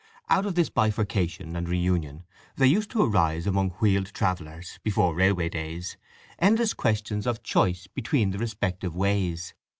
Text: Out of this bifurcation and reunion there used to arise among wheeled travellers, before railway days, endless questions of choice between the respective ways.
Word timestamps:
Out 0.31 0.47
of 0.47 0.55
this 0.55 0.71
bifurcation 0.71 1.55
and 1.55 1.69
reunion 1.69 2.23
there 2.55 2.65
used 2.65 2.89
to 2.89 3.03
arise 3.03 3.45
among 3.45 3.69
wheeled 3.79 4.07
travellers, 4.15 4.79
before 4.81 5.13
railway 5.13 5.47
days, 5.47 5.95
endless 6.39 6.73
questions 6.73 7.27
of 7.27 7.43
choice 7.43 7.85
between 7.85 8.31
the 8.31 8.39
respective 8.39 8.95
ways. 8.95 9.53